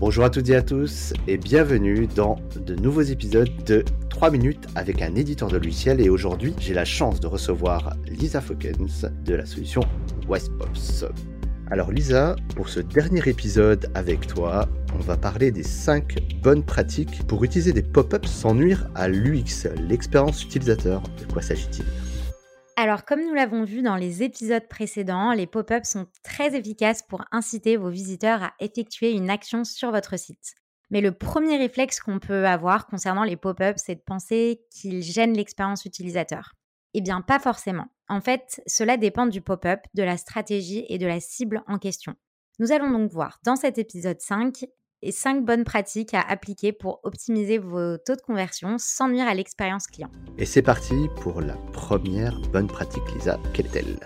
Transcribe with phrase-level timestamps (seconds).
[0.00, 4.66] Bonjour à toutes et à tous et bienvenue dans de nouveaux épisodes de 3 minutes
[4.74, 9.34] avec un éditeur de logiciel et aujourd'hui j'ai la chance de recevoir Lisa Fokens de
[9.34, 9.82] la solution
[10.26, 11.04] Westpops.
[11.70, 14.66] Alors Lisa, pour ce dernier épisode avec toi,
[14.98, 19.68] on va parler des 5 bonnes pratiques pour utiliser des pop-ups sans nuire à l'UX,
[19.86, 21.02] l'expérience utilisateur.
[21.02, 21.84] De quoi s'agit-il?
[22.80, 27.22] Alors, comme nous l'avons vu dans les épisodes précédents, les pop-ups sont très efficaces pour
[27.30, 30.54] inciter vos visiteurs à effectuer une action sur votre site.
[30.88, 35.36] Mais le premier réflexe qu'on peut avoir concernant les pop-ups, c'est de penser qu'ils gênent
[35.36, 36.54] l'expérience utilisateur.
[36.94, 37.88] Eh bien, pas forcément.
[38.08, 42.14] En fait, cela dépend du pop-up, de la stratégie et de la cible en question.
[42.60, 44.64] Nous allons donc voir dans cet épisode 5
[45.02, 49.34] et 5 bonnes pratiques à appliquer pour optimiser vos taux de conversion sans nuire à
[49.34, 50.10] l'expérience client.
[50.38, 53.38] Et c'est parti pour la première bonne pratique, Lisa.
[53.52, 53.98] Quelle est-elle?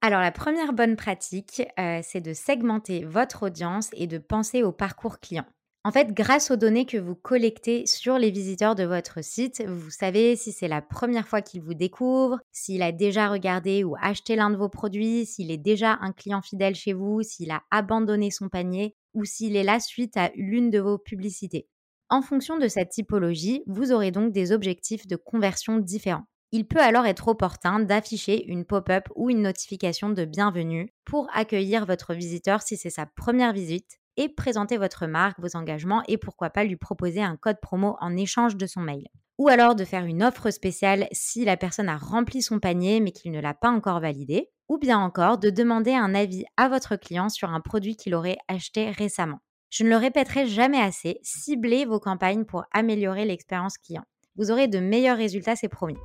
[0.00, 4.70] Alors la première bonne pratique, euh, c'est de segmenter votre audience et de penser au
[4.70, 5.44] parcours client.
[5.88, 9.88] En fait, grâce aux données que vous collectez sur les visiteurs de votre site, vous
[9.88, 14.36] savez si c'est la première fois qu'il vous découvre, s'il a déjà regardé ou acheté
[14.36, 18.30] l'un de vos produits, s'il est déjà un client fidèle chez vous, s'il a abandonné
[18.30, 21.66] son panier ou s'il est là suite à l'une de vos publicités.
[22.10, 26.26] En fonction de cette typologie, vous aurez donc des objectifs de conversion différents.
[26.52, 31.86] Il peut alors être opportun d'afficher une pop-up ou une notification de bienvenue pour accueillir
[31.86, 36.50] votre visiteur si c'est sa première visite et présenter votre marque, vos engagements et pourquoi
[36.50, 39.08] pas lui proposer un code promo en échange de son mail.
[39.38, 43.12] Ou alors de faire une offre spéciale si la personne a rempli son panier mais
[43.12, 44.50] qu'il ne l'a pas encore validé.
[44.68, 48.36] Ou bien encore de demander un avis à votre client sur un produit qu'il aurait
[48.48, 49.38] acheté récemment.
[49.70, 54.04] Je ne le répéterai jamais assez, ciblez vos campagnes pour améliorer l'expérience client.
[54.36, 55.96] Vous aurez de meilleurs résultats, c'est promis.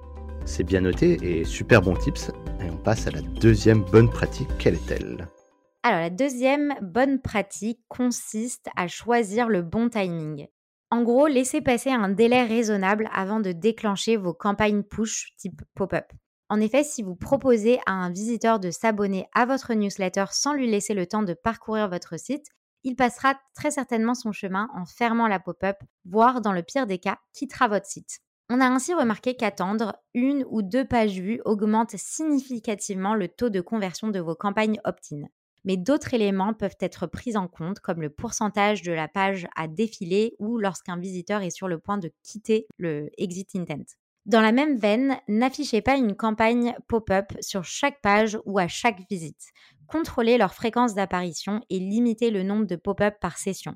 [0.45, 2.29] C'est bien noté et super bon tips.
[2.61, 4.49] Et on passe à la deuxième bonne pratique.
[4.59, 5.27] Quelle est-elle?
[5.85, 10.47] Alors la deuxième bonne pratique consiste à choisir le bon timing.
[10.89, 16.05] En gros, laissez passer un délai raisonnable avant de déclencher vos campagnes push type pop-up.
[16.47, 20.69] En effet, si vous proposez à un visiteur de s'abonner à votre newsletter sans lui
[20.69, 22.45] laisser le temps de parcourir votre site,
[22.83, 26.99] il passera très certainement son chemin en fermant la pop-up, voire dans le pire des
[26.99, 28.19] cas, quittera votre site.
[28.49, 33.61] On a ainsi remarqué qu'attendre une ou deux pages vues augmente significativement le taux de
[33.61, 35.27] conversion de vos campagnes opt-in
[35.63, 39.67] mais d'autres éléments peuvent être pris en compte, comme le pourcentage de la page à
[39.67, 43.95] défiler ou lorsqu'un visiteur est sur le point de quitter le exit intent.
[44.25, 49.01] Dans la même veine, n'affichez pas une campagne pop-up sur chaque page ou à chaque
[49.09, 49.51] visite.
[49.87, 53.75] Contrôlez leur fréquence d'apparition et limitez le nombre de pop-up par session.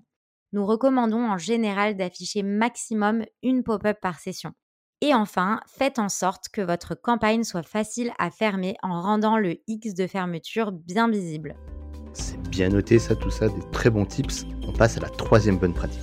[0.54, 4.54] Nous recommandons en général d'afficher maximum une pop-up par session.
[5.02, 9.58] Et enfin, faites en sorte que votre campagne soit facile à fermer en rendant le
[9.68, 11.56] X de fermeture bien visible.
[12.18, 14.46] C'est bien noté ça, tout ça, des très bons tips.
[14.68, 16.02] On passe à la troisième bonne pratique.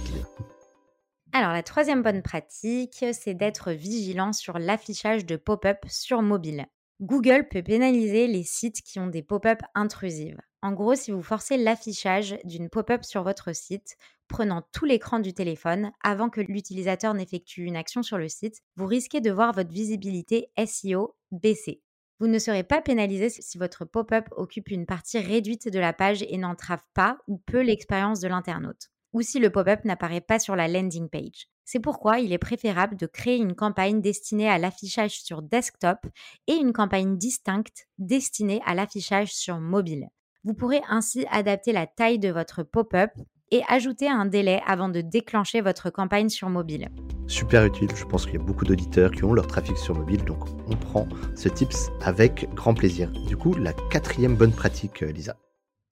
[1.32, 6.66] Alors la troisième bonne pratique, c'est d'être vigilant sur l'affichage de pop-up sur mobile.
[7.00, 10.41] Google peut pénaliser les sites qui ont des pop-up intrusives.
[10.62, 13.97] En gros, si vous forcez l'affichage d'une pop-up sur votre site,
[14.28, 18.86] prenant tout l'écran du téléphone avant que l'utilisateur n'effectue une action sur le site, vous
[18.86, 21.82] risquez de voir votre visibilité SEO baisser.
[22.20, 26.22] Vous ne serez pas pénalisé si votre pop-up occupe une partie réduite de la page
[26.22, 30.54] et n'entrave pas ou peu l'expérience de l'internaute, ou si le pop-up n'apparaît pas sur
[30.54, 31.48] la landing page.
[31.64, 35.98] C'est pourquoi il est préférable de créer une campagne destinée à l'affichage sur desktop
[36.47, 40.08] et une campagne distincte destinée à l'affichage sur mobile.
[40.44, 43.10] Vous pourrez ainsi adapter la taille de votre pop-up
[43.50, 46.88] et ajouter un délai avant de déclencher votre campagne sur mobile.
[47.27, 50.25] Super utile, je pense qu'il y a beaucoup d'auditeurs qui ont leur trafic sur mobile,
[50.25, 53.10] donc on prend ce tips avec grand plaisir.
[53.27, 55.37] Du coup, la quatrième bonne pratique, euh, Lisa?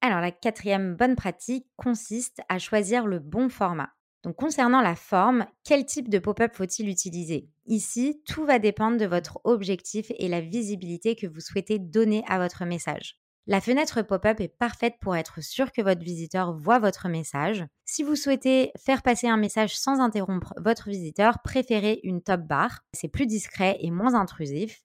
[0.03, 3.91] Alors la quatrième bonne pratique consiste à choisir le bon format.
[4.25, 7.49] Donc concernant la forme, quel type de pop-up faut-il utiliser?
[7.67, 12.39] Ici, tout va dépendre de votre objectif et la visibilité que vous souhaitez donner à
[12.39, 13.22] votre message.
[13.49, 17.65] La fenêtre pop-up est parfaite pour être sûr que votre visiteur voit votre message.
[17.85, 22.83] Si vous souhaitez faire passer un message sans interrompre votre visiteur, préférez une top bar.
[22.93, 24.83] C'est plus discret et moins intrusif.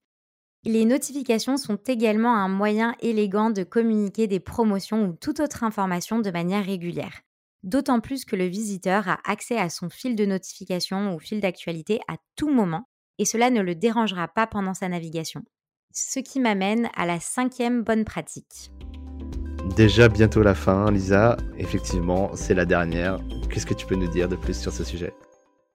[0.63, 6.19] Les notifications sont également un moyen élégant de communiquer des promotions ou toute autre information
[6.19, 7.21] de manière régulière.
[7.61, 11.99] D'autant plus que le visiteur a accès à son fil de notification ou fil d'actualité
[12.07, 12.89] à tout moment
[13.19, 15.43] et cela ne le dérangera pas pendant sa navigation.
[15.99, 18.71] Ce qui m'amène à la cinquième bonne pratique.
[19.75, 21.37] Déjà bientôt la fin, Lisa.
[21.57, 23.19] Effectivement, c'est la dernière.
[23.49, 25.11] Qu'est-ce que tu peux nous dire de plus sur ce sujet?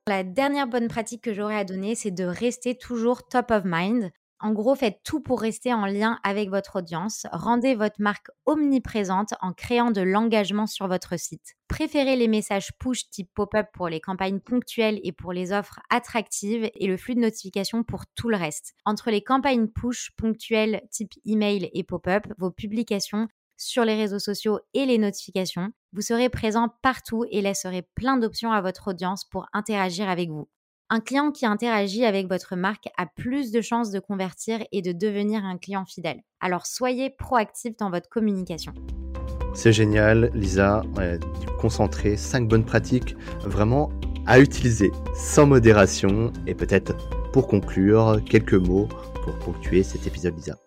[0.07, 4.13] La dernière bonne pratique que j'aurais à donner, c'est de rester toujours top of mind.
[4.45, 7.27] En gros, faites tout pour rester en lien avec votre audience.
[7.31, 11.55] Rendez votre marque omniprésente en créant de l'engagement sur votre site.
[11.69, 16.69] Préférez les messages push type pop-up pour les campagnes ponctuelles et pour les offres attractives
[16.75, 18.75] et le flux de notifications pour tout le reste.
[18.85, 24.59] Entre les campagnes push ponctuelles type email et pop-up, vos publications sur les réseaux sociaux
[24.75, 29.47] et les notifications, vous serez présent partout et laisserez plein d'options à votre audience pour
[29.53, 30.49] interagir avec vous.
[30.95, 34.93] Un client qui interagit avec votre marque a plus de chances de convertir et de
[34.93, 36.21] devenir un client fidèle.
[36.39, 38.75] Alors soyez proactif dans votre communication.
[39.55, 40.83] C'est génial, Lisa.
[41.59, 43.89] concentrer 5 bonnes pratiques vraiment
[44.27, 46.31] à utiliser sans modération.
[46.47, 46.95] Et peut-être
[47.33, 48.89] pour conclure, quelques mots
[49.25, 50.59] pour ponctuer cet épisode, Lisa.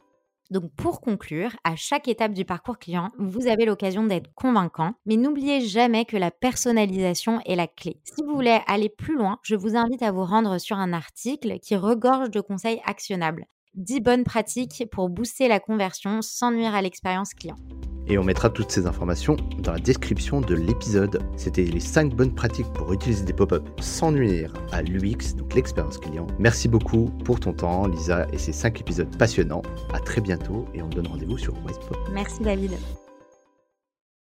[0.52, 5.18] Donc pour conclure, à chaque étape du parcours client, vous avez l'occasion d'être convaincant, mais
[5.18, 8.00] n'oubliez jamais que la personnalisation est la clé.
[8.04, 11.60] Si vous voulez aller plus loin, je vous invite à vous rendre sur un article
[11.60, 13.46] qui regorge de conseils actionnables.
[13.74, 17.58] 10 bonnes pratiques pour booster la conversion sans nuire à l'expérience client
[18.08, 21.22] et on mettra toutes ces informations dans la description de l'épisode.
[21.38, 25.98] C'était les 5 bonnes pratiques pour utiliser des pop-up sans nuire à l'UX, donc l'expérience
[25.98, 26.28] client.
[26.40, 29.64] Merci beaucoup pour ton temps, Lisa, et ces 5 épisodes passionnants.
[29.94, 31.98] À très bientôt et on donne rendez-vous sur Westpop.
[32.14, 32.72] Merci David.